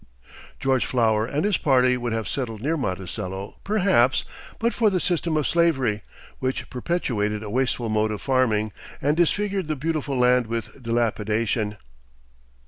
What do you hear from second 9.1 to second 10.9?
disfigured the beautiful land with